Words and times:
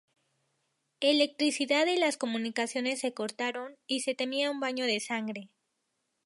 Electricidad 1.01 1.85
y 1.85 1.95
las 1.95 2.17
comunicaciones 2.17 3.01
se 3.01 3.13
cortaron 3.13 3.75
y 3.85 3.99
se 3.99 4.15
temía 4.15 4.49
un 4.49 4.59
baño 4.59 4.85
de 4.85 4.99
sangre. 4.99 5.51